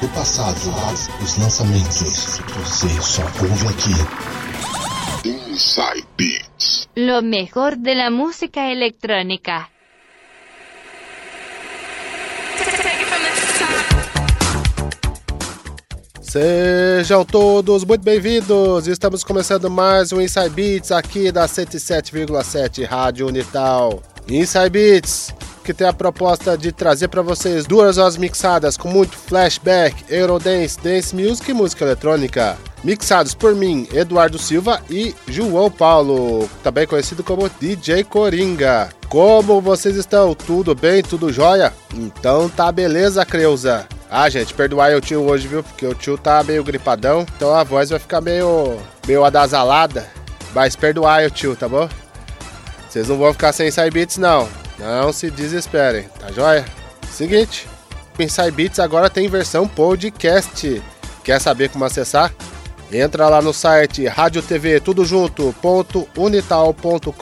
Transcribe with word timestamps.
do 0.00 0.08
passado, 0.08 0.56
os 1.22 1.36
lançamentos. 1.36 2.40
Você 2.56 2.88
só 3.02 3.22
ouve 3.22 3.66
aqui. 3.68 5.28
Inside 5.28 6.06
Beats. 6.16 6.88
Lo 6.96 7.20
mejor 7.22 7.76
de 7.76 7.94
la 7.94 8.10
música 8.10 8.60
electrónica. 8.70 9.68
Sejam 16.22 17.24
todos 17.24 17.84
muito 17.84 18.02
bem-vindos! 18.02 18.86
Estamos 18.86 19.24
começando 19.24 19.68
mais 19.68 20.12
um 20.12 20.20
Inside 20.20 20.50
Beats 20.50 20.92
aqui 20.92 21.30
da 21.32 21.46
107,7 21.46 22.86
Rádio 22.86 23.26
Unital. 23.26 24.00
Inside 24.28 24.70
Beats, 24.70 25.34
que 25.64 25.74
tem 25.74 25.86
a 25.86 25.92
proposta 25.92 26.56
de 26.56 26.72
trazer 26.72 27.08
para 27.08 27.22
vocês 27.22 27.66
duas 27.66 27.98
horas 27.98 28.16
mixadas 28.16 28.76
com 28.76 28.88
muito 28.88 29.16
flashback, 29.16 30.04
Eurodance, 30.08 30.78
Dance 30.80 31.14
Music 31.14 31.50
e 31.50 31.54
música 31.54 31.84
eletrônica. 31.84 32.56
Mixados 32.82 33.34
por 33.34 33.54
mim, 33.54 33.86
Eduardo 33.92 34.38
Silva 34.38 34.80
e 34.88 35.14
João 35.28 35.70
Paulo, 35.70 36.48
também 36.62 36.86
conhecido 36.86 37.22
como 37.22 37.50
DJ 37.60 38.04
Coringa. 38.04 38.88
Como 39.08 39.60
vocês 39.60 39.96
estão? 39.96 40.34
Tudo 40.34 40.74
bem? 40.74 41.02
Tudo 41.02 41.32
jóia? 41.32 41.72
Então 41.94 42.48
tá 42.48 42.70
beleza, 42.72 43.26
Creuza. 43.26 43.86
Ah, 44.10 44.28
gente, 44.28 44.54
perdoai 44.54 44.94
o 44.94 45.00
tio 45.00 45.22
hoje, 45.22 45.46
viu? 45.46 45.62
Porque 45.62 45.86
o 45.86 45.94
tio 45.94 46.18
tá 46.18 46.42
meio 46.42 46.64
gripadão, 46.64 47.24
então 47.36 47.54
a 47.54 47.62
voz 47.62 47.90
vai 47.90 47.98
ficar 47.98 48.20
meio, 48.20 48.76
meio 49.06 49.24
adasalada. 49.24 50.08
Mas 50.54 50.74
perdoai 50.74 51.26
o 51.26 51.30
tio, 51.30 51.54
tá 51.54 51.68
bom? 51.68 51.88
Vocês 52.88 53.08
não 53.08 53.18
vão 53.18 53.32
ficar 53.32 53.52
sem 53.52 53.68
Inside 53.68 53.90
Beats, 53.90 54.16
não. 54.16 54.48
Não 54.80 55.12
se 55.12 55.30
desesperem, 55.30 56.08
tá 56.18 56.32
joia? 56.32 56.64
Seguinte, 57.08 57.68
Inside 58.18 58.50
Beats 58.50 58.80
agora 58.80 59.08
tem 59.08 59.28
versão 59.28 59.68
podcast. 59.68 60.82
Quer 61.22 61.40
saber 61.40 61.68
como 61.68 61.84
acessar? 61.84 62.32
Entra 62.92 63.28
lá 63.28 63.40
no 63.40 63.52
site 63.52 64.06
rádio 64.06 64.42
TV 64.42 64.80
tudo 64.80 65.04
junto, 65.04 65.54
ponto 65.62 66.08
unital.com.br. 66.16 67.12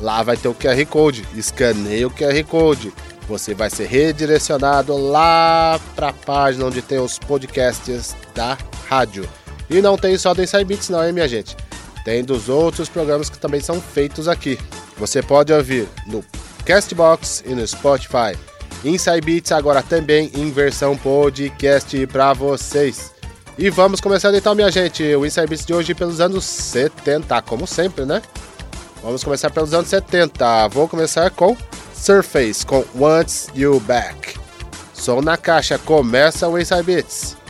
Lá 0.00 0.22
vai 0.22 0.36
ter 0.36 0.48
o 0.48 0.54
QR 0.54 0.86
Code. 0.86 1.26
Escaneie 1.34 2.04
o 2.04 2.10
QR 2.10 2.44
Code 2.44 2.92
você 3.32 3.54
vai 3.54 3.70
ser 3.70 3.86
redirecionado 3.86 4.96
lá 4.96 5.80
para 5.94 6.08
a 6.08 6.12
página 6.12 6.66
onde 6.66 6.82
tem 6.82 6.98
os 6.98 7.18
podcasts 7.18 8.14
da 8.34 8.58
rádio. 8.88 9.28
E 9.70 9.80
não 9.80 9.96
tem 9.96 10.18
só 10.18 10.34
do 10.34 10.42
Inside 10.42 10.64
Beats 10.64 10.88
não, 10.88 11.04
hein, 11.04 11.12
minha 11.12 11.28
gente? 11.28 11.56
Tem 12.04 12.24
dos 12.24 12.48
outros 12.48 12.88
programas 12.88 13.30
que 13.30 13.38
também 13.38 13.60
são 13.60 13.80
feitos 13.80 14.28
aqui. 14.28 14.58
Você 15.02 15.20
pode 15.20 15.52
ouvir 15.52 15.88
no 16.06 16.24
Castbox 16.64 17.42
e 17.44 17.56
no 17.56 17.66
Spotify. 17.66 18.38
Inside 18.84 19.20
Beats 19.20 19.50
agora 19.50 19.82
também 19.82 20.30
em 20.32 20.48
versão 20.52 20.96
podcast 20.96 22.06
para 22.06 22.32
vocês. 22.32 23.12
E 23.58 23.68
vamos 23.68 24.00
começar 24.00 24.32
então, 24.32 24.54
minha 24.54 24.70
gente, 24.70 25.02
o 25.16 25.26
Inside 25.26 25.48
Beats 25.48 25.66
de 25.66 25.74
hoje 25.74 25.92
pelos 25.92 26.20
anos 26.20 26.44
70, 26.44 27.42
como 27.42 27.66
sempre, 27.66 28.04
né? 28.04 28.22
Vamos 29.02 29.24
começar 29.24 29.50
pelos 29.50 29.74
anos 29.74 29.88
70. 29.88 30.68
Vou 30.68 30.86
começar 30.86 31.28
com 31.32 31.56
Surface 31.92 32.64
com 32.64 32.84
Wants 32.94 33.48
You 33.56 33.80
Back. 33.80 34.38
Som 34.94 35.20
na 35.20 35.36
caixa, 35.36 35.78
começa 35.78 36.46
o 36.46 36.56
Inside 36.56 36.84
Beats. 36.84 37.41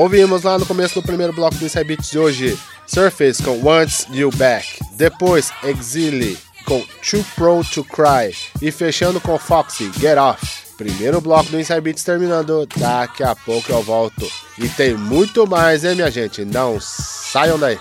Ouvimos 0.00 0.44
lá 0.44 0.58
no 0.58 0.64
começo 0.64 0.94
do 0.94 1.02
primeiro 1.02 1.30
bloco 1.30 1.56
do 1.56 1.66
Inside 1.66 1.84
Beats 1.84 2.10
de 2.10 2.18
hoje 2.18 2.58
Surface 2.86 3.42
com 3.42 3.60
Wants 3.62 4.06
You 4.10 4.30
Back. 4.30 4.66
Depois 4.92 5.52
Exile 5.62 6.38
com 6.64 6.80
Too 7.02 7.22
Pro 7.34 7.62
to 7.62 7.84
Cry. 7.84 8.34
E 8.62 8.72
fechando 8.72 9.20
com 9.20 9.38
Foxy 9.38 9.92
Get 10.00 10.16
Off. 10.16 10.40
Primeiro 10.78 11.20
bloco 11.20 11.50
do 11.50 11.60
Inside 11.60 11.82
Beats 11.82 12.02
terminando. 12.02 12.66
Daqui 12.78 13.22
a 13.22 13.36
pouco 13.36 13.70
eu 13.70 13.82
volto. 13.82 14.26
E 14.56 14.70
tem 14.70 14.94
muito 14.94 15.46
mais, 15.46 15.84
hein, 15.84 15.96
minha 15.96 16.10
gente? 16.10 16.46
Não 16.46 16.80
saiam 16.80 17.58
daí. 17.58 17.78